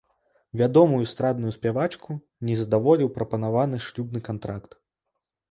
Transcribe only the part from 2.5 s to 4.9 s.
задаволіў прапанаваны шлюбны кантракт.